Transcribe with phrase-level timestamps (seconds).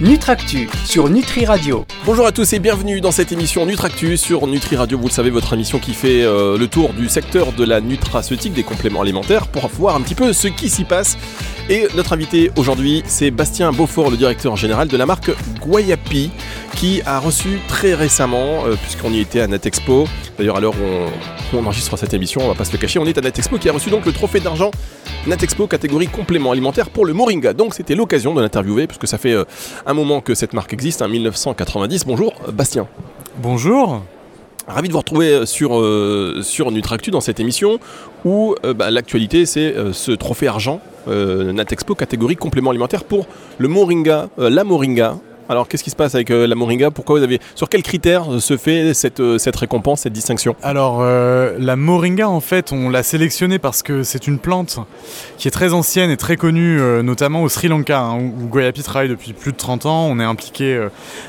[0.00, 1.84] Nutractu sur Nutri Radio.
[2.06, 4.96] Bonjour à tous et bienvenue dans cette émission Nutractu sur Nutri Radio.
[4.96, 8.52] Vous le savez, votre émission qui fait euh, le tour du secteur de la nutraceutique,
[8.52, 11.18] des compléments alimentaires, pour voir un petit peu ce qui s'y passe.
[11.68, 16.30] Et notre invité aujourd'hui, c'est Bastien Beaufort, le directeur général de la marque Guayapi,
[16.76, 20.06] qui a reçu très récemment, euh, puisqu'on y était à Natexpo,
[20.38, 20.74] d'ailleurs à l'heure
[21.52, 23.68] on, enregistre cette émission, on va pas se le cacher, on est à Natexpo, qui
[23.68, 24.70] a reçu donc le trophée d'argent
[25.26, 27.52] Natexpo catégorie complément alimentaire pour le Moringa.
[27.52, 29.44] Donc c'était l'occasion de l'interviewer, puisque ça fait euh,
[29.84, 32.06] un moment que cette marque existe, en hein, 1990.
[32.06, 32.88] Bonjour Bastien.
[33.38, 34.02] Bonjour.
[34.66, 35.82] Ravi de vous retrouver euh, sur,
[36.44, 37.78] sur Nutractu dans cette émission
[38.24, 43.26] où bah, l'actualité c'est ce trophée argent Natexpo catégorie complément alimentaire pour
[43.58, 45.16] le Moringa, la Moringa,
[45.48, 46.90] alors, qu'est-ce qui se passe avec euh, la moringa?
[46.90, 47.20] Pourquoi
[47.54, 50.54] sur quels critères euh, se fait cette, euh, cette récompense, cette distinction?
[50.62, 54.78] Alors, la moringa, en fait, on l'a sélectionnée parce que c'est une plante
[55.38, 59.08] qui est très ancienne et très connue, notamment au Sri Lanka, hein, où Goyapi travaille
[59.08, 60.06] depuis plus de 30 ans.
[60.06, 60.86] On est impliqué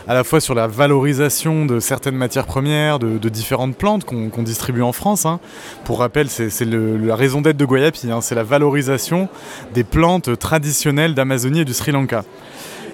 [0.07, 4.81] à la fois sur la valorisation de certaines matières premières, de, différentes plantes qu'on distribue
[4.81, 5.25] en France.
[5.25, 5.39] Hein.
[5.85, 8.21] Pour rappel, c'est la raison d'être de Goyapi, hein.
[8.21, 9.29] c'est la valorisation
[9.73, 12.23] des plantes traditionnelles d'Amazonie et du Sri Lanka.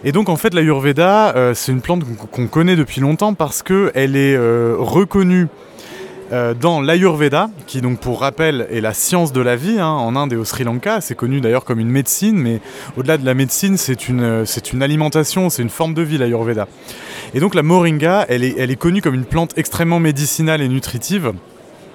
[0.08, 4.16] Et donc en fait l'Ayurveda, euh, c'est une plante qu'on connaît depuis longtemps parce qu'elle
[4.16, 5.48] est euh, reconnue
[6.32, 10.16] euh, dans l'Ayurveda, qui donc pour rappel est la science de la vie hein, en
[10.16, 11.02] Inde et au Sri Lanka.
[11.02, 12.62] C'est connu d'ailleurs comme une médecine, mais
[12.98, 16.68] au-delà de la médecine, c'est une, une alimentation, c'est une forme de vie l'Ayurveda.
[17.34, 20.68] Et donc la moringa, elle est, elle est connue comme une plante extrêmement médicinale et
[20.68, 21.34] nutritive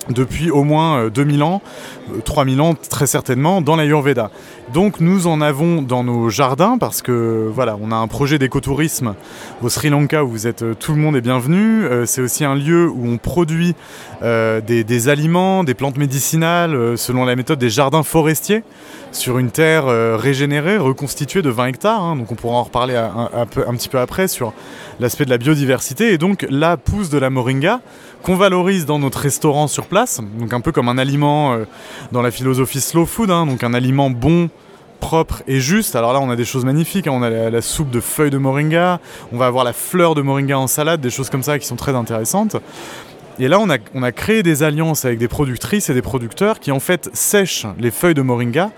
[0.09, 1.63] depuis au moins 2000 ans,
[2.25, 4.31] 3000 ans très certainement, dans l'Ayurveda.
[4.73, 9.15] Donc nous en avons dans nos jardins parce que voilà, on a un projet d'écotourisme
[9.63, 11.85] au Sri Lanka où vous êtes euh, tout le monde est bienvenu.
[11.85, 13.75] Euh, c'est aussi un lieu où on produit
[14.23, 18.63] euh, des, aliments, des plantes médicinales selon la méthode des jardins forestiers
[19.11, 19.87] sur une terre
[20.19, 22.03] régénérée, reconstituée de 20 hectares.
[22.03, 22.15] Hein.
[22.15, 24.53] donc on pourra en reparler un, petit peu après sur
[25.01, 26.13] l'aspect de la biodiversité.
[26.13, 27.81] Et donc la pousse de la moringa
[28.23, 31.57] qu'on valorise dans notre restaurant sur place, donc un peu comme un aliment
[32.13, 33.47] dans la philosophie slow food, hein.
[33.47, 34.51] donc un aliment bon
[35.01, 35.97] propre et juste.
[35.97, 37.07] Alors là, on a des choses magnifiques.
[37.07, 37.13] Hein.
[37.13, 39.01] On a la, soupe de feuilles de moringa,
[39.33, 41.77] on va avoir la fleur de moringa en salade, des choses comme ça qui sont
[41.77, 42.57] très intéressantes.
[43.39, 43.69] Et là, on
[44.03, 47.91] a, créé des alliances avec des productrices et des producteurs qui en fait sèchent les
[47.91, 48.71] feuilles de moringa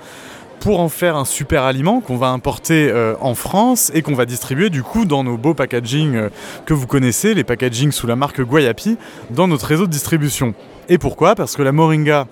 [0.60, 4.26] pour en faire un super aliment qu'on va importer euh, en France et qu'on va
[4.26, 6.28] distribuer du coup dans nos beaux packaging euh,
[6.66, 8.96] que vous connaissez, les packaging sous la marque Guayapi,
[9.30, 10.54] dans notre réseau de distribution.
[10.88, 11.34] Et pourquoi?
[11.34, 12.28] Parce que la moringa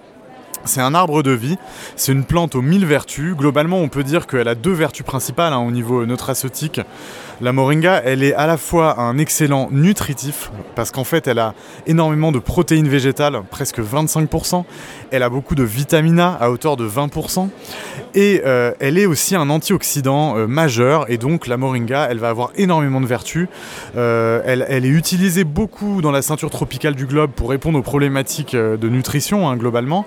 [0.64, 1.56] c'est un arbre de vie,
[1.96, 3.34] c'est une plante aux mille vertus.
[3.34, 6.80] Globalement, on peut dire qu'elle a deux vertus principales hein, au niveau nutraceutique.
[7.42, 11.54] La moringa, elle est à la fois un excellent nutritif, parce qu'en fait, elle a
[11.86, 14.64] énormément de protéines végétales, presque 25%.
[15.10, 17.48] Elle a beaucoup de vitamine A à hauteur de 20%.
[18.14, 21.10] Et euh, elle est aussi un antioxydant euh, majeur.
[21.10, 23.48] Et donc, la moringa, elle va avoir énormément de vertus.
[23.96, 28.54] Euh, elle, est utilisée beaucoup dans la ceinture tropicale du globe pour répondre aux problématiques
[28.54, 30.04] de nutrition, hein, globalement.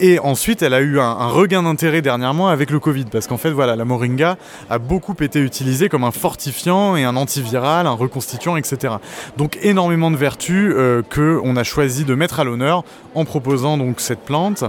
[0.00, 3.50] Et ensuite, elle a eu un, regain d'intérêt dernièrement avec le Covid, parce qu'en fait,
[3.50, 4.36] voilà, la moringa
[4.68, 8.94] a beaucoup été utilisée comme un fortifiant et un antiviral, un reconstituant, etc.
[9.36, 12.84] Donc énormément de vertus euh, que on a choisi de mettre à l'honneur
[13.14, 14.64] en proposant donc cette plante.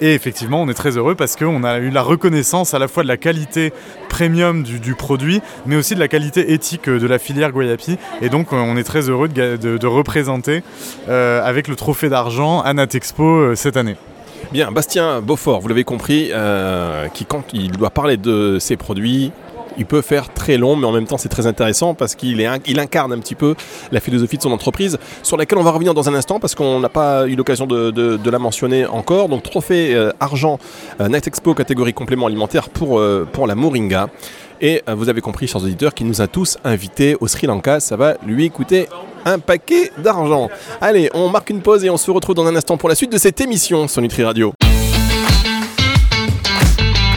[0.00, 3.02] Et effectivement, on est très heureux parce qu'on a eu la reconnaissance à la fois
[3.02, 3.72] de la qualité
[4.08, 7.96] premium du, produit, mais aussi de la qualité éthique de la filière Guayapi.
[8.20, 10.62] Et donc, on est très heureux de, représenter
[11.08, 13.96] euh, avec le trophée d'argent à Natexpo euh, cette année.
[14.52, 19.32] Bien, Bastien Beaufort, vous l'avez compris, euh, qui quand il doit parler de ses produits,
[19.76, 22.78] il peut faire très long, mais en même temps c'est très intéressant parce qu'il il
[22.78, 23.56] incarne un petit peu
[23.90, 26.78] la philosophie de son entreprise, sur laquelle on va revenir dans un instant parce qu'on
[26.78, 29.28] n'a pas eu l'occasion de, la mentionner encore.
[29.28, 30.58] Donc trophée euh, argent
[31.00, 33.02] euh, Expo catégorie complément alimentaire pour,
[33.32, 34.08] pour la Moringa.
[34.60, 37.80] Et vous avez compris, chers auditeurs, qu'il nous a tous invités au Sri Lanka.
[37.80, 38.88] Ça va lui coûter
[39.24, 40.48] un paquet d'argent.
[40.80, 43.12] Allez, on marque une pause et on se retrouve dans un instant pour la suite
[43.12, 44.52] de cette émission sur Nutri Radio.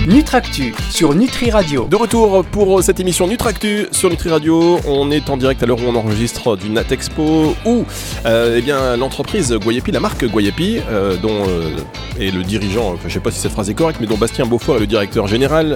[0.08, 1.84] Nutractu sur Nutri Radio.
[1.84, 4.80] De retour pour cette émission Nutractu sur Nutri Radio.
[4.88, 7.84] On est en direct à l'heure où on enregistre du Natexpo où
[8.26, 11.76] euh, eh bien, l'entreprise Guayapi, la marque Guayapi, euh, dont euh,
[12.22, 14.46] est le dirigeant, je ne sais pas si cette phrase est correcte, mais dont Bastien
[14.46, 15.76] Beaufort est le directeur général,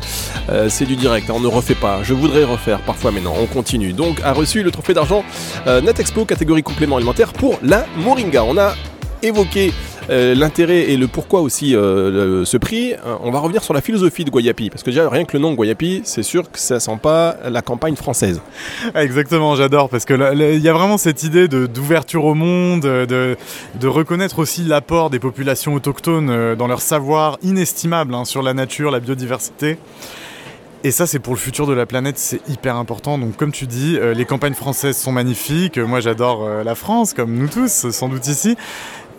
[0.69, 1.99] c'est du direct, hein, on ne refait pas.
[2.01, 3.91] Je voudrais refaire parfois, mais non, on continue.
[3.91, 5.25] Donc a reçu le trophée d'argent
[5.65, 8.45] Natexpo catégorie complément alimentaire pour la Moringa.
[8.45, 8.75] On a
[9.21, 9.73] évoqué
[10.09, 12.94] l'intérêt et le pourquoi aussi ce prix,
[13.24, 14.69] on va revenir sur la philosophie de Guayapi.
[14.69, 17.62] Parce que déjà, rien que le nom Guayapi, c'est sûr que ça sent pas la
[17.62, 18.42] campagne française.
[18.95, 19.89] Exactement, j'adore.
[19.89, 20.13] Parce que
[20.56, 23.38] il y a vraiment cette idée d'ouverture au monde, de,
[23.83, 29.00] reconnaître aussi l'apport des populations autochtones dans leur savoir inestimable hein, sur la nature, la
[29.00, 29.77] biodiversité.
[30.83, 33.19] Et ça, c'est pour le futur de la planète, c'est hyper important.
[33.19, 35.77] Donc, comme tu dis, euh, les campagnes françaises sont magnifiques.
[35.77, 38.57] Moi, j'adore euh, la France, comme nous tous, sans doute ici.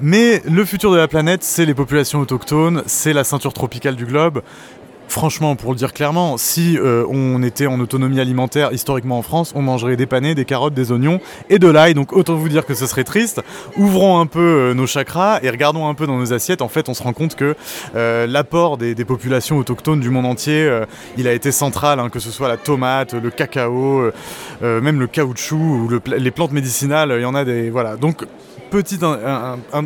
[0.04, 4.04] Mais le futur de la planète, c'est les populations autochtones, c'est la ceinture tropicale du
[4.04, 4.42] globe.
[5.06, 9.52] Franchement, pour le dire clairement, si euh, on était en autonomie alimentaire historiquement en France,
[9.54, 11.20] on mangerait des panais, des carottes, des oignons
[11.50, 11.94] et de l'ail.
[11.94, 13.42] Donc autant vous dire que ce serait triste.
[13.76, 16.62] Ouvrons un peu euh, nos chakras et regardons un peu dans nos assiettes.
[16.62, 17.54] En fait, on se rend compte que
[17.94, 20.68] euh, l'apport des, populations autochtones du monde entier,
[21.16, 24.10] il a été central, hein, que ce soit la tomate, le cacao,
[24.62, 27.14] même le caoutchouc ou les plantes médicinales.
[27.16, 27.96] Il y en a des voilà.
[27.96, 28.24] Donc
[28.72, 29.04] petite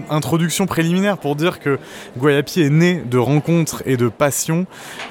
[0.09, 1.81] introduction préliminaire pour dire que
[2.17, 4.65] Guayapi est né de rencontres et de passions.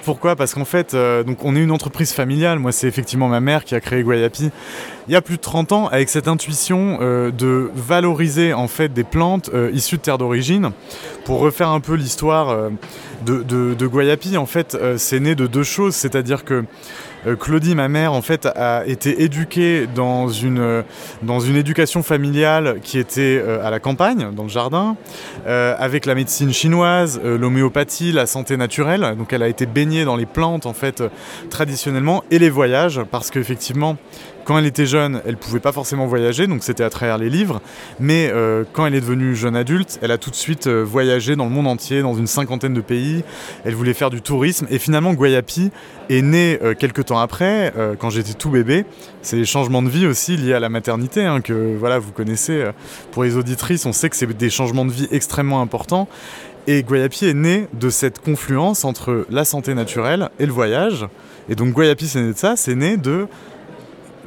[0.06, 0.38] Pourquoi?
[0.38, 2.58] Parce qu'en fait, euh, donc on est une entreprise familiale.
[2.58, 4.50] Moi, c'est effectivement ma mère qui a créé Guayapi
[5.08, 8.94] il y a plus de 30 ans avec cette intuition euh, de valoriser en fait
[8.94, 10.72] des plantes euh, issues de terres d'origine.
[11.26, 12.70] Pour refaire un peu l'histoire
[13.26, 16.66] de, de, Guayapi, en fait, c'est né de deux choses, c'est-à-dire que
[17.34, 20.82] Claudie, ma mère, en fait, a été éduquée dans une, euh,
[21.24, 24.96] dans une éducation familiale qui était euh, à la campagne, dans le jardin,
[25.46, 29.16] avec la médecine chinoise, l'homéopathie, la santé naturelle.
[29.18, 31.04] Donc elle a été baignée dans les plantes, en fait,
[31.50, 33.98] traditionnellement, et les voyages, parce qu'effectivement,
[34.46, 37.62] quand elle était jeune, elle pouvait pas forcément voyager, donc c'était à travers les livres.
[38.00, 41.36] Mais euh, quand elle est devenue jeune adulte, elle a tout de suite euh, voyagé
[41.36, 43.24] dans le monde entier, dans une cinquantaine de pays.
[43.66, 44.68] Elle voulait faire du tourisme.
[44.70, 45.72] Et finalement, Guayapi
[46.10, 48.86] est né euh, quelques temps après, quand j'étais tout bébé.
[49.24, 52.66] C'est des changements de vie aussi liés à la maternité, hein, que voilà, vous connaissez.
[53.12, 56.08] pour les auditrices, on sait que c'est des changements de vie extrêmement importants.
[56.68, 61.08] Et Guayapi est né de cette confluence entre la santé naturelle et le voyage.
[61.50, 63.28] Et donc Guayapi, c'est né de ça, c'est né de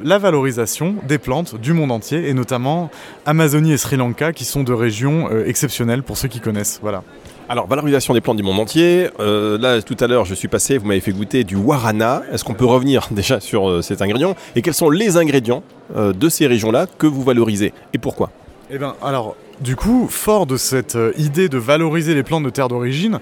[0.03, 2.89] la valorisation des plantes du monde entier, et notamment
[3.25, 6.79] Amazonie et Sri Lanka, qui sont deux régions euh, exceptionnelles pour ceux qui connaissent.
[6.81, 7.03] Voilà.
[7.47, 9.09] Alors, valorisation des plantes du monde entier.
[9.19, 12.21] Euh, là, tout à l'heure, je suis passé, vous m'avez fait goûter du warana.
[12.31, 14.35] Est-ce qu'on peut revenir déjà sur euh, cet ingrédient?
[14.55, 15.63] Et quels sont les ingrédients
[15.95, 17.73] de ces régions-là que vous valorisez?
[17.93, 18.29] Et pourquoi?
[18.69, 22.49] Eh bien, alors, du coup, fort de cette euh, idée de valoriser les plantes de
[22.49, 23.19] terre d'origine,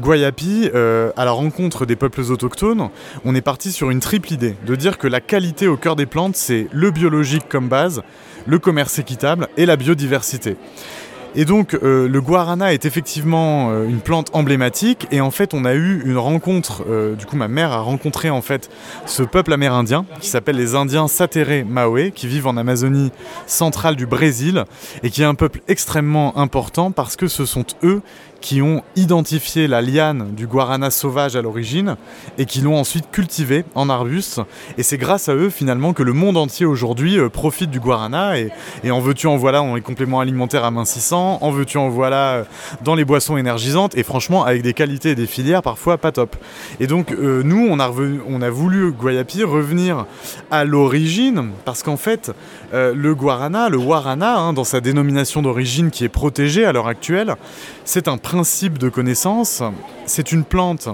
[0.00, 2.88] Guayapi, euh, à la rencontre des peuples autochtones,
[3.24, 6.06] on est parti sur une triple idée, de dire que la qualité au cœur des
[6.06, 8.02] plantes, c'est le biologique comme base,
[8.46, 10.56] le commerce équitable et la biodiversité.
[11.38, 15.06] Et donc euh, le guarana est effectivement euh, une plante emblématique.
[15.10, 18.30] Et en fait on a eu une rencontre, euh, du coup ma mère a rencontré
[18.30, 18.70] en fait
[19.04, 23.12] ce peuple amérindien qui s'appelle les Indiens Satere Maoé qui vivent en Amazonie
[23.46, 24.64] centrale du Brésil
[25.02, 28.00] et qui est un peuple extrêmement important parce que ce sont eux
[28.46, 31.96] qui ont identifié la liane du guarana sauvage à l'origine
[32.38, 34.40] et qui l'ont ensuite cultivé en arbuste.
[34.78, 38.38] Et c'est grâce à eux finalement que le monde entier aujourd'hui euh, profite du guarana
[38.38, 38.52] et,
[38.88, 42.44] en veux-tu en voilà dans les compléments alimentaires amincissants, en veux-tu en voilà euh,
[42.84, 46.36] dans les boissons énergisantes et franchement avec des qualités et des filières parfois pas top.
[46.78, 47.90] Et donc euh, nous on a,
[48.28, 50.06] on a voulu Guayapi revenir
[50.52, 52.30] à l'origine parce qu'en fait
[52.72, 57.36] le guarana, le warana hein, dans sa dénomination d'origine qui est protégée à l'heure actuelle,
[57.84, 59.62] c'est un principe de connaissance,
[60.06, 60.88] c'est une plante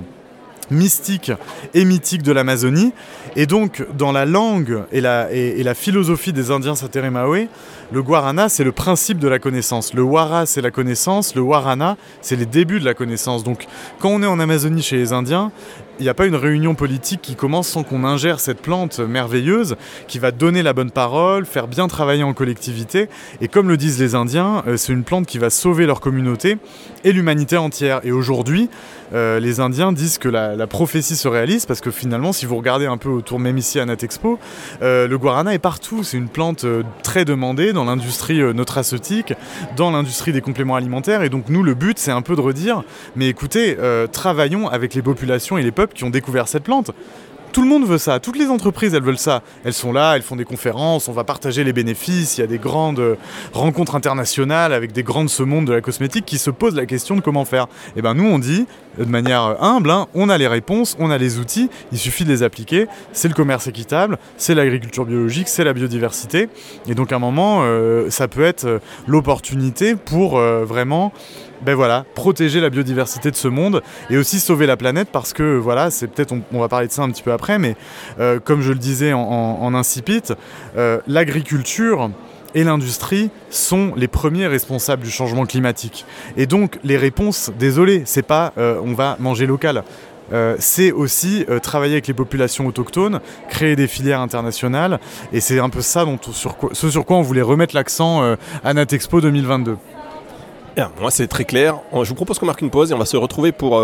[0.72, 1.32] mystique
[1.74, 2.92] et mythique de l'Amazonie.
[3.36, 7.46] Et donc, dans la langue et la, et, la philosophie des Indiens Sateremawe,
[7.92, 9.94] le guarana, c'est le principe de la connaissance.
[9.94, 11.34] Le wara, c'est la connaissance.
[11.34, 13.44] Le warana, c'est les débuts de la connaissance.
[13.44, 13.66] Donc,
[14.00, 15.52] quand on est en Amazonie chez les Indiens,
[15.98, 19.76] il n'y a pas une réunion politique qui commence sans qu'on ingère cette plante merveilleuse
[20.08, 23.08] qui va donner la bonne parole, faire bien travailler en collectivité.
[23.40, 26.56] Et comme le disent les Indiens, euh, c'est une plante qui va sauver leur communauté
[27.04, 28.00] et l'humanité entière.
[28.04, 28.68] Et aujourd'hui,
[29.14, 32.86] euh, les Indiens disent que la, prophétie se réalise parce que finalement, si vous regardez
[32.86, 34.38] un peu autour, même ici à Natexpo,
[34.80, 36.02] euh, le guarana est partout.
[36.02, 36.64] C'est une plante
[37.02, 39.34] très demandée dans l'industrie nutraceutique,
[39.76, 41.22] dans l'industrie des compléments alimentaires.
[41.22, 42.82] Et donc, nous, le but, c'est un peu de redire
[43.16, 43.76] mais écoutez,
[44.12, 46.92] travaillons avec les populations et les peuples qui ont découvert cette plante.
[47.52, 49.42] Tout le monde veut ça, toutes les entreprises elles veulent ça.
[49.62, 52.46] Elles sont là, elles font des conférences, on va partager les bénéfices, il y a
[52.46, 53.16] des grandes euh,
[53.52, 57.14] rencontres internationales avec des grandes ce monde de la cosmétique qui se posent la question
[57.14, 57.64] de comment faire.
[57.88, 58.64] Et eh ben nous on dit
[58.96, 62.24] de manière euh, humble, hein, on a les réponses, on a les outils, il suffit
[62.24, 62.86] de les appliquer.
[63.12, 66.48] C'est le commerce équitable, c'est l'agriculture biologique, c'est la biodiversité.
[66.88, 71.12] Et donc à un moment, euh, ça peut être l'opportunité pour vraiment
[71.64, 75.56] ben voilà, protéger la biodiversité de ce monde et aussi sauver la planète parce que
[75.56, 77.76] voilà, c'est peut-être, on, va parler de ça un petit peu après, mais
[78.18, 80.22] euh, comme je le disais en, incipit,
[80.76, 82.10] euh, l'agriculture
[82.54, 86.04] et l'industrie sont les premiers responsables du changement climatique.
[86.36, 89.84] Et donc les réponses, désolé, c'est pas euh, on va manger local.
[90.58, 94.98] C'est aussi travailler avec les populations autochtones, créer des filières internationales,
[95.30, 98.22] et c'est un peu ça dont, ce sur quoi on voulait remettre l'accent
[98.64, 99.76] à Natexpo 2022.
[101.00, 101.78] Moi c'est très clair.
[101.92, 103.80] Je vous propose qu'on marque une pause et on va se retrouver pour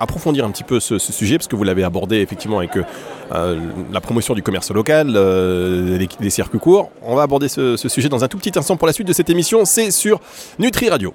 [0.00, 2.72] approfondir un petit peu ce, sujet, parce que vous l'avez abordé effectivement avec
[3.30, 6.90] la promotion du commerce local, les, circuits courts.
[7.02, 9.30] On va aborder ce sujet dans un tout petit instant pour la suite de cette
[9.30, 9.64] émission.
[9.64, 10.20] C'est sur
[10.58, 11.14] Nutri Radio.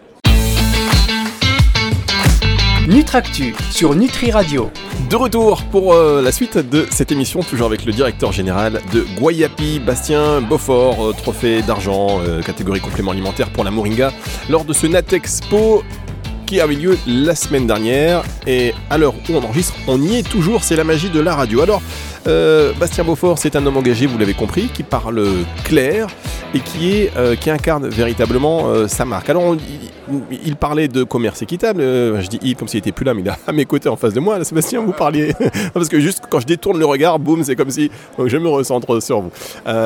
[2.89, 4.72] Nutractu sur Nutri Radio.
[5.12, 9.05] De retour pour euh, la suite de cette émission, toujours avec le directeur général de
[9.19, 14.12] Guayapi, Bastien Beaufort, euh, trophée d'argent, euh, catégorie complément alimentaire pour la Moringa,
[14.50, 15.84] lors de ce Natexpo
[16.50, 18.24] qui avait lieu la semaine dernière.
[18.48, 21.36] Et à l'heure où on enregistre, on y est toujours, c'est la magie de la
[21.36, 21.62] radio.
[21.62, 21.79] Alors,
[22.25, 25.24] euh, Bastien Beaufort, c'est un homme engagé, vous l'avez compris, qui parle
[25.63, 26.08] clair
[26.56, 29.29] et qui, est, euh, qui incarne véritablement euh, sa marque.
[29.29, 29.56] Alors,
[30.44, 31.82] il, parlait de commerce équitable.
[31.82, 33.96] je dis il comme s'il était plus là, mais il est à mes côtés en
[33.96, 34.44] face de moi.
[34.44, 35.36] Sébastien, vous parliez.
[35.75, 39.03] Parce que juste quand je détourne le regard, boum, c'est comme si je me recentre
[39.03, 39.32] sur vous.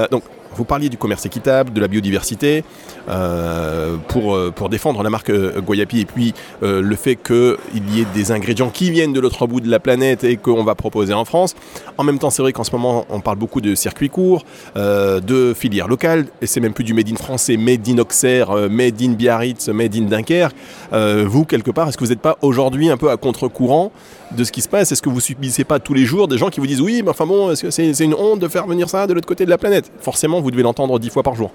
[0.10, 0.24] donc,
[0.56, 2.64] vous parliez du commerce équitable, de la biodiversité,
[3.10, 7.58] euh, pour, euh, pour défendre la marque euh, Guayapi et puis le fait qu'il
[7.94, 10.76] y ait des ingrédients qui viennent de l'autre bout de la planète et qu'on va
[10.76, 11.56] proposer en France.
[11.98, 14.46] En même temps, c'est vrai qu'en ce moment, on parle beaucoup de circuits courts,
[14.76, 18.70] de filières locales, et c'est même plus du Made in France, c'est Made in Auxerre,
[18.70, 20.56] Made in Biarritz, Made in Dunkerque.
[20.92, 23.92] vous, quelque part, est-ce que vous n'êtes pas aujourd'hui un peu à contre-courant
[24.36, 24.92] de ce qui se passe?
[24.92, 27.10] Est-ce que vous subissez pas tous les jours des gens qui vous disent oui, mais
[27.10, 29.92] enfin bon, c'est une honte de faire venir ça de l'autre côté de la planète?
[30.00, 31.52] Forcément, vous devez l'entendre dix fois par jour.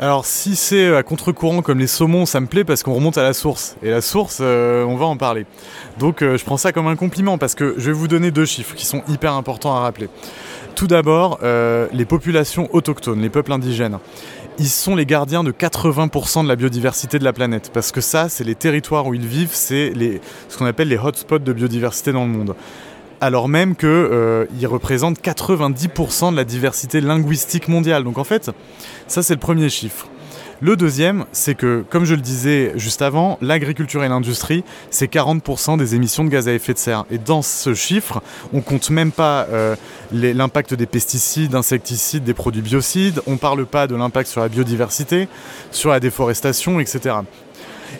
[0.00, 3.22] Alors si c'est à contre-courant comme les saumons, ça me plaît parce qu'on remonte à
[3.22, 3.76] la source.
[3.82, 5.44] Et la source, euh, on va en parler.
[5.98, 8.46] Donc euh, je prends ça comme un compliment parce que je vais vous donner deux
[8.46, 10.08] chiffres qui sont hyper importants à rappeler.
[10.74, 13.98] Tout d'abord, euh, les populations autochtones, les peuples indigènes
[14.60, 17.70] ils sont les gardiens de 80% de la biodiversité de la planète.
[17.72, 19.92] Parce que ça, c'est les territoires où ils vivent, c'est
[20.50, 22.54] ce qu'on appelle les hotspots de biodiversité dans le monde.
[23.20, 28.04] Alors même qu'ils euh, représentent 90% de la diversité linguistique mondiale.
[28.04, 28.50] Donc en fait,
[29.06, 30.08] ça c'est le premier chiffre.
[30.62, 35.78] Le deuxième, c'est que, comme je le disais juste avant, l'agriculture et l'industrie, c'est 40%
[35.78, 37.06] des émissions de gaz à effet de serre.
[37.10, 38.22] Et dans ce chiffre,
[38.52, 39.74] on compte même pas euh,
[40.12, 45.28] l'impact des pesticides, insecticides, des produits biocides, on parle pas de l'impact sur la biodiversité,
[45.70, 47.16] sur la déforestation, etc.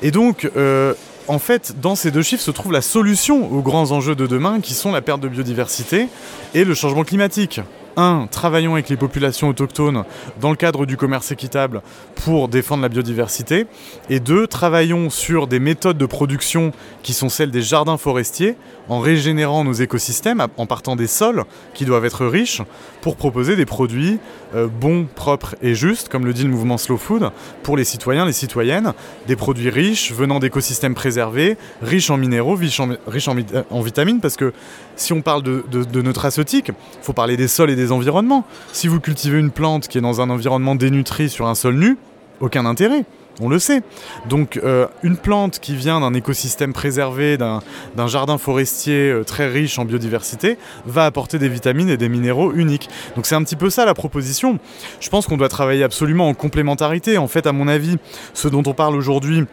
[0.03, 0.93] Et donc, euh,
[1.29, 4.61] en fait, dans ces deux chiffres se trouve la solution aux grands enjeux de demain
[4.61, 6.09] qui sont la perte de biodiversité
[6.55, 7.61] et le changement climatique.
[7.97, 8.29] 1.
[8.31, 10.05] Travaillons avec les populations autochtones
[10.41, 11.83] dans le cadre du commerce équitable
[12.15, 13.67] pour défendre la biodiversité.
[14.09, 14.47] Et 2.
[14.47, 18.57] Travaillons sur des méthodes de production qui sont celles des jardins forestiers
[18.89, 21.45] en régénérant nos écosystèmes, en partant des sols
[21.75, 22.63] qui doivent être riches,
[23.03, 24.19] pour proposer des produits
[24.55, 27.31] euh, bons, propres et justes, comme le dit le mouvement Slow Food,
[27.63, 28.93] pour les citoyens, les citoyennes,
[29.29, 34.53] des produits riches, venant d'écosystèmes préservés, riches en minéraux, riches euh, en, vitamines, parce que
[34.97, 38.45] si on parle de, de, de il faut parler des sols et des environnements.
[38.73, 41.97] Si vous cultivez une plante qui est dans un environnement dénutri sur un sol nu,
[42.41, 43.05] aucun intérêt
[43.41, 43.83] on le sait.
[44.29, 49.79] Donc euh, une plante qui vient d'un écosystème préservé, d'un jardin forestier euh, très riche
[49.79, 52.89] en biodiversité, va apporter des vitamines et des minéraux uniques.
[53.17, 54.59] Donc c'est un petit peu ça la proposition.
[55.01, 57.19] Je pense qu'on doit travailler absolument en complémentarité.
[57.19, 57.97] En fait, à mon avis,
[58.35, 59.45] ce dont on parle aujourd'hui,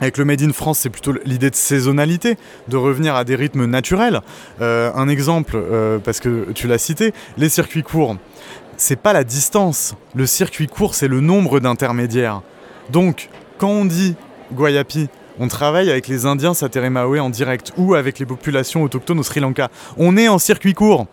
[0.00, 2.36] avec le Made in France, c'est plutôt l'idée de saisonnalité,
[2.68, 4.20] de revenir à des rythmes naturels.
[4.60, 5.60] Euh, un exemple,
[6.04, 8.16] parce que tu l'as cité, les circuits courts.
[8.76, 9.94] C'est pas la distance.
[10.14, 12.42] Le circuit court, c'est le nombre d'intermédiaires.
[12.90, 13.28] Donc,
[13.58, 14.14] quand on dit
[14.52, 15.08] Guayapi,
[15.40, 19.40] on travaille avec les Indiens Sateremawe en direct ou avec les populations autochtones au Sri
[19.40, 19.68] Lanka.
[19.96, 21.06] On est en circuit court.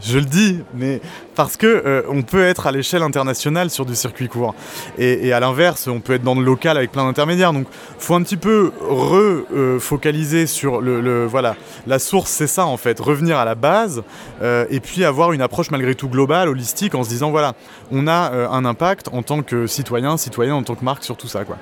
[0.00, 1.00] Je le dis, mais
[1.34, 4.54] parce que euh, on peut être à l'échelle internationale sur du circuit court.
[4.98, 7.52] Et, à l'inverse, on peut être dans le local avec plein d'intermédiaires.
[7.52, 7.66] Donc,
[7.98, 13.38] faut un petit peu refocaliser sur le, voilà la source, c'est ça en fait, revenir
[13.38, 14.02] à la base
[14.42, 17.54] euh, et puis avoir une approche malgré tout globale, holistique, en se disant voilà,
[17.90, 21.16] on a euh, un impact en tant que citoyen, citoyen, en tant que marque sur
[21.16, 21.56] tout ça quoi.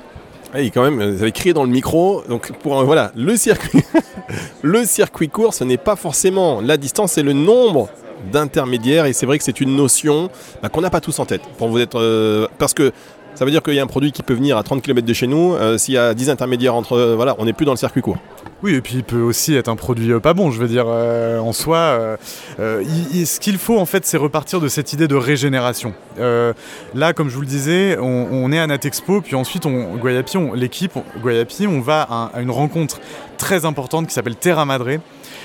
[0.56, 3.82] Et quand même, vous avez crié dans le micro, donc pour voilà, le circuit,
[4.62, 7.88] le circuit court, ce n'est pas forcément la distance, c'est le nombre
[8.30, 10.30] d'intermédiaires et c'est vrai que c'est une notion
[10.62, 11.42] bah, qu'on n'a pas tous en tête.
[11.58, 12.92] Pour vous être, euh, parce que
[13.34, 15.12] ça veut dire qu'il y a un produit qui peut venir à 30 km de
[15.12, 16.92] chez nous, euh, s'il y a 10 intermédiaires entre.
[16.92, 18.18] Euh, voilà, on n'est plus dans le circuit court.
[18.62, 21.52] Oui, et puis il peut aussi être un produit pas bon, je veux dire, en
[21.52, 22.16] soi.
[22.56, 25.92] ce qu'il faut, en fait, c'est repartir de cette idée de régénération.
[26.16, 30.92] là, comme je vous le disais, on, est à Natexpo, puis ensuite, on, Guayapi, l'équipe
[31.20, 33.00] Guayapi, on va à, à une rencontre
[33.36, 34.98] très importante qui s'appelle Terra Madre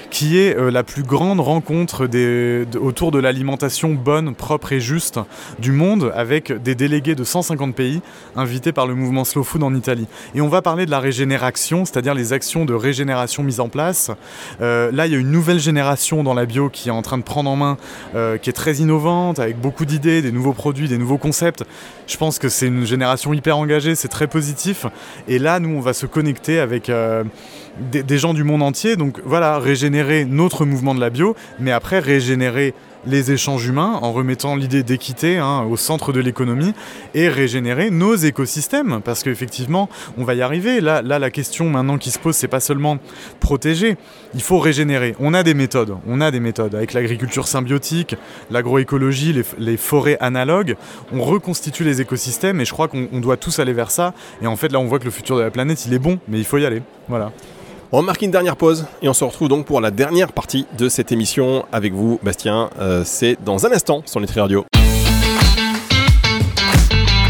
[0.10, 2.08] qui est euh, la plus grande rencontre
[2.80, 5.20] autour de l'alimentation bonne, propre et juste
[5.60, 8.02] du monde, avec des délégués de 150 pays
[8.36, 10.08] invités par le mouvement Slow Food en Italie.
[10.36, 14.12] Et on va parler de la régénération, c'est-à-dire les actions de régénération mises en place.
[14.62, 17.18] Euh, là, il y a une nouvelle génération dans la bio qui est en train
[17.18, 17.78] de prendre en main,
[18.16, 21.64] euh, qui est très innovante, avec beaucoup d'idées, des nouveaux produits, des nouveaux concepts.
[22.08, 24.86] Je pense que c'est une génération hyper engagée, c'est très positif.
[25.28, 26.90] Et là, nous, on va se connecter avec
[27.80, 28.96] des, gens du monde entier.
[28.96, 32.74] Donc voilà, régénérer notre mouvement de la bio, mais après régénérer
[33.06, 36.74] les échanges humains en remettant l'idée d'équité hein, au centre de l'économie
[37.14, 39.02] et régénérer nos écosystèmes.
[39.04, 40.82] Parce qu'effectivement on va y arriver.
[40.82, 42.98] Là, là la question maintenant qui se pose c'est pas seulement
[43.40, 43.98] protéger.
[44.34, 45.16] Il faut régénérer.
[45.20, 45.96] On a des méthodes.
[46.08, 46.76] On a des méthodes.
[46.76, 48.16] Avec l'agriculture symbiotique
[48.52, 50.76] l'agroécologie les, les, forêts analogues
[51.12, 54.14] on reconstitue les écosystèmes et je crois qu'on doit tous aller vers ça.
[54.42, 56.20] Et en fait là on voit que le futur de la planète il est bon
[56.28, 56.82] mais il faut y aller.
[57.08, 57.32] Voilà
[57.92, 60.90] on marque une dernière pause et on se retrouve donc pour la dernière partie de
[60.90, 62.70] cette émission avec vous, Bastien.
[62.80, 64.66] Euh, c'est dans un instant sur Nutri Radio.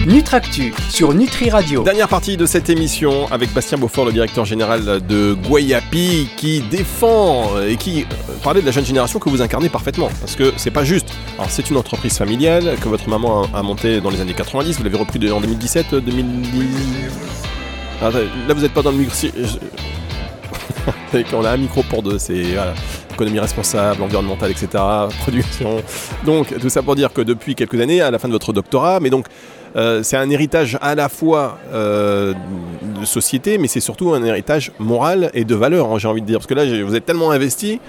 [0.05, 1.83] Nutractu sur Nutri Radio.
[1.83, 7.59] Dernière partie de cette émission avec Bastien Beaufort, le directeur général de Guayapi, qui défend
[7.61, 10.09] et qui euh, parlait de la jeune génération que vous incarnez parfaitement.
[10.19, 11.09] Parce que c'est pas juste.
[11.37, 14.77] Alors, c'est une entreprise familiale que votre maman a, montée dans les années 90.
[14.77, 17.29] Vous l'avez repris en 2017, 2010.
[18.01, 18.11] Euh,
[18.47, 19.13] là, vous n'êtes pas dans le micro.
[21.33, 22.57] on a un micro pour deux, c'est
[23.19, 24.67] économie responsable, environnementale, etc.,
[25.21, 25.81] production.
[26.25, 28.99] Donc tout ça pour dire que depuis quelques années, à la fin de votre doctorat,
[29.01, 29.25] mais donc
[29.75, 32.33] euh, c'est un héritage à la fois euh,
[32.81, 36.25] de société, mais c'est surtout un héritage moral et de valeur, hein, j'ai envie de
[36.25, 37.79] dire, parce que là vous êtes tellement investi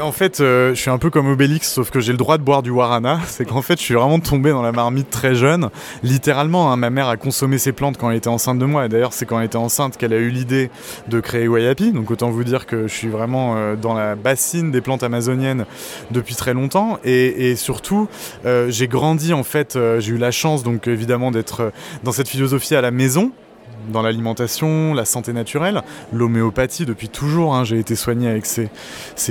[0.00, 2.42] en fait, euh, je suis un peu comme Obélix, sauf que j'ai le droit de
[2.42, 3.20] boire du Warana.
[3.26, 5.70] C'est qu'en fait, je suis vraiment tombé dans la marmite très jeune.
[6.02, 8.86] Littéralement, hein, ma mère a consommé ses plantes quand elle était enceinte de moi.
[8.86, 10.70] Et d'ailleurs, c'est quand elle était enceinte qu'elle a eu l'idée
[11.08, 11.92] de créer Wayapi.
[11.92, 15.66] Donc autant vous dire que je suis vraiment euh, dans la bassine des plantes amazoniennes
[16.10, 16.98] depuis très longtemps.
[17.04, 18.08] Et, surtout,
[18.46, 19.78] euh, j'ai grandi en fait.
[19.98, 21.72] j'ai eu la chance, donc évidemment, d'être
[22.04, 23.32] dans cette philosophie à la maison
[23.88, 27.54] dans l'alimentation, la santé naturelle, l'homéopathie depuis toujours.
[27.54, 28.70] Hein, j'ai été soigné avec ces,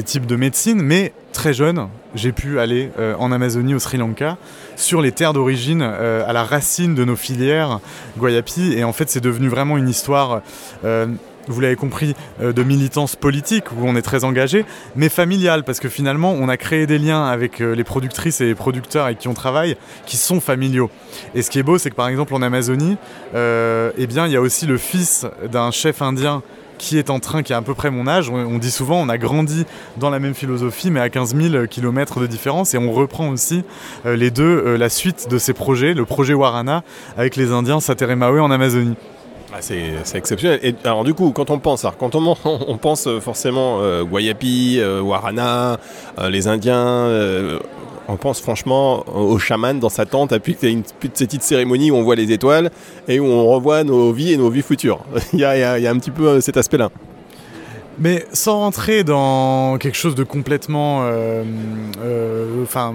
[0.03, 4.37] types de médecine, mais très jeune, j'ai pu aller euh, en Amazonie, au Sri Lanka,
[4.75, 7.79] sur les terres d'origine, euh, à la racine de nos filières
[8.17, 8.73] Guayapi.
[8.73, 10.41] Et en fait, c'est devenu vraiment une histoire
[10.83, 11.07] euh,
[11.47, 15.79] vous l'avez compris, euh, de militance politique où on est très engagé, mais familiale parce
[15.79, 19.19] que finalement on a créé des liens avec euh, les productrices et les producteurs avec
[19.19, 19.75] qui on travaille
[20.05, 20.89] qui sont familiaux.
[21.35, 22.97] Et ce qui est beau, c'est que par exemple en Amazonie,
[23.35, 26.41] euh, eh bien il y a aussi le fils d'un chef indien
[26.77, 28.31] qui est en train, qui a à peu près mon âge.
[28.31, 32.19] On, dit souvent, on a grandi dans la même philosophie, mais à 15 000 km
[32.19, 32.73] de différence.
[32.73, 33.63] Et on reprend aussi
[34.03, 36.83] les deux, la suite de ces projets, le projet Warana
[37.17, 38.95] avec les Indiens Sateremawe en Amazonie.
[39.59, 40.59] C'est exceptionnel.
[40.63, 44.77] Et alors du coup, quand on pense, quand on, on pense euh, forcément euh, Guayapi,
[44.79, 45.77] euh, Warana,
[46.29, 47.09] les Indiens,
[48.07, 51.91] on pense franchement au chaman dans sa tente, puis qu'il y a une petite cérémonie
[51.91, 52.71] où on voit les étoiles
[53.07, 55.03] et où on revoit nos vies et nos vies futures.
[55.33, 56.89] il, y a, un petit peu cet aspect-là.
[57.99, 61.03] Mais sans rentrer dans quelque chose de complètement,
[62.63, 62.93] enfin,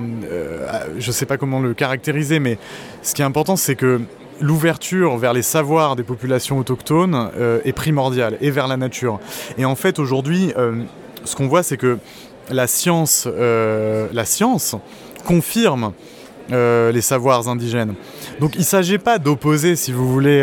[0.99, 2.59] je sais pas comment le caractériser, mais
[3.03, 4.01] ce qui est important, c'est que
[4.40, 9.20] l'ouverture vers les savoirs des populations autochtones euh, est primordiale et vers la nature.
[9.59, 10.83] Et en fait, aujourd'hui, euh,
[11.25, 11.99] ce qu'on voit, c'est que
[12.51, 14.77] la science, euh, la science
[15.25, 15.92] confirme
[16.51, 17.95] les savoirs indigènes.
[18.41, 20.43] Donc il ne s'agit pas d'opposer, si vous voulez,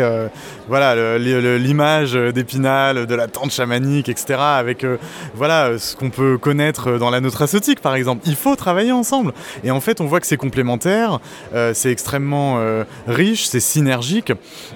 [0.68, 4.38] voilà l'image d'Épinal, de la tente chamanique, etc.
[4.38, 4.96] avec euh,
[5.34, 8.22] voilà ce qu'on peut connaître dans la nutraceutique par exemple.
[8.26, 9.32] Il faut travailler ensemble.
[9.62, 11.20] Et en fait, on voit que c'est complémentaire,
[11.54, 14.32] euh, c'est extrêmement euh, riche, c'est synergique.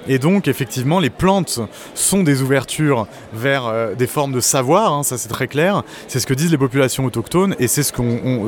[0.06, 1.60] Et donc effectivement, les plantes
[1.94, 4.92] sont des ouvertures vers des formes de savoir.
[4.92, 5.82] Hein, ça c'est très clair.
[6.06, 7.92] C'est ce que disent les populations autochtones et c'est ce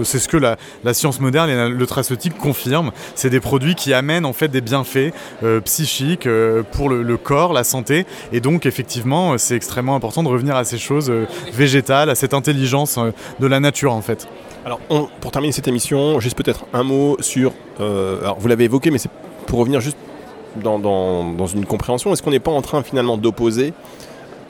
[0.04, 0.56] ce que la,
[0.92, 2.69] science moderne et la nutraceutique confirment.
[3.14, 5.12] C'est des produits qui amènent en fait des bienfaits
[5.64, 6.28] psychiques
[6.72, 8.06] pour le, corps la santé.
[8.32, 12.34] Et donc, effectivement, c'est extrêmement important de revenir à ces choses euh, végétales, à cette
[12.34, 14.28] intelligence euh, de la nature, en fait.
[14.64, 14.80] Alors,
[15.20, 17.52] pour terminer cette émission, juste peut-être un mot sur.
[17.80, 19.10] Euh, alors, vous l'avez évoqué, mais c'est
[19.46, 19.96] pour revenir juste
[20.62, 22.12] dans une compréhension.
[22.12, 23.72] Est-ce qu'on n'est pas en train finalement d'opposer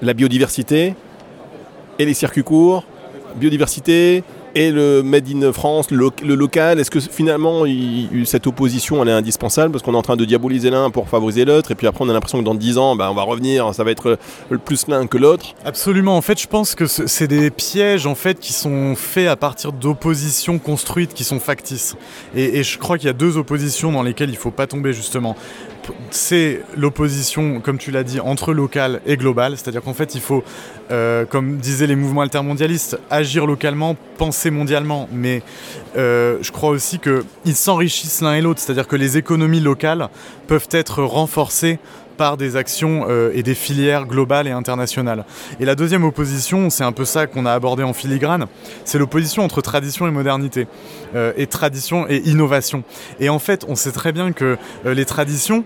[0.02, 0.94] la biodiversité
[1.98, 2.84] et les circuits courts,
[3.36, 4.24] biodiversité
[4.54, 6.78] et le Made in France, le, local.
[6.80, 7.64] Est-ce que finalement
[8.24, 9.72] cette opposition elle est indispensable?
[9.72, 12.08] Parce qu'on est en train de diaboliser l'un pour favoriser l'autre et puis après on
[12.08, 14.18] a l'impression que dans 10 ans ben, on va revenir, ça va être
[14.64, 18.08] plus l'un que l'autre Absolument, en fait je pense que c'est des pièges
[18.40, 21.96] qui sont faits à partir d'oppositions construites qui sont factices.
[22.34, 24.92] Et je crois qu'il y a deux oppositions dans lesquelles il ne faut pas tomber
[24.92, 25.36] justement
[26.10, 29.56] c'est l'opposition, comme tu l'as dit, entre local et global.
[29.56, 30.42] C'est-à-dire qu'en fait, il faut,
[30.90, 35.08] euh, comme disaient les mouvements altermondialistes, agir localement, penser mondialement.
[35.12, 35.42] Mais
[35.96, 38.60] euh, je crois aussi qu'ils s'enrichissent l'un et l'autre.
[38.60, 40.08] C'est-à-dire que les économies locales
[40.46, 41.78] peuvent être renforcées
[42.20, 45.24] par des actions euh, et des filières globales et internationales.
[45.58, 48.44] Et la deuxième opposition, c'est un peu ça qu'on a abordé en filigrane,
[48.84, 50.66] c'est l'opposition entre tradition et modernité,
[51.14, 52.84] et tradition et innovation.
[53.20, 55.64] Et en fait, on sait très bien que les traditions,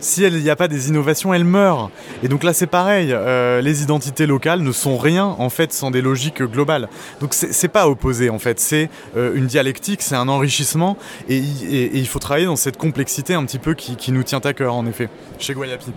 [0.00, 1.90] si il n'y a pas des innovations, elles meurent.
[2.22, 3.12] Et donc là, c'est pareil.
[3.12, 6.88] Euh, les identités locales ne sont rien en fait sans des logiques globales.
[7.20, 8.60] Donc c'est pas opposé en fait.
[8.60, 10.96] C'est euh, une dialectique, c'est un enrichissement,
[11.28, 14.52] et, il faut travailler dans cette complexité un petit peu qui, qui nous tient à
[14.52, 15.08] cœur en effet
[15.38, 15.92] chez Guayapi.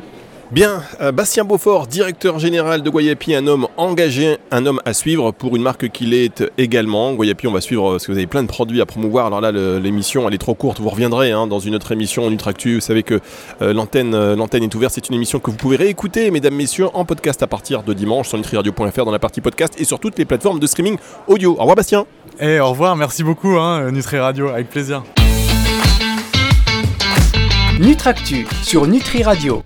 [0.53, 5.31] Bien, euh, Bastien Beaufort, directeur général de Guayapi, un homme engagé, un homme à suivre
[5.31, 7.11] pour une marque qu'il est également.
[7.13, 9.25] Guayapi, on va suivre parce que vous avez plein de produits à promouvoir.
[9.25, 12.29] Alors là, l'émission, elle est trop courte, vous reviendrez hein, dans une autre émission en
[12.29, 12.75] Nutractu.
[12.75, 13.19] Vous savez que
[13.63, 16.89] euh, l'antenne, euh, l'antenne est ouverte, c'est une émission que vous pouvez réécouter, mesdames, messieurs,
[16.93, 20.19] en podcast à partir de dimanche sur nutriradio.fr dans la partie podcast et sur toutes
[20.19, 21.53] les plateformes de streaming audio.
[21.53, 22.05] Au revoir Bastien.
[22.39, 25.01] Et eh, au revoir, merci beaucoup hein, Nutri Radio, avec plaisir.
[27.79, 29.61] Nutractu sur Nutri Radio.